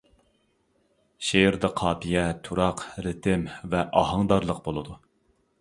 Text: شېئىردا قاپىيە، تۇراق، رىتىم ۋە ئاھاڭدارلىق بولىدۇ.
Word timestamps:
شېئىردا 1.27 1.69
قاپىيە، 1.83 2.25
تۇراق، 2.47 2.83
رىتىم 3.09 3.47
ۋە 3.75 3.87
ئاھاڭدارلىق 4.01 4.65
بولىدۇ. 4.71 4.99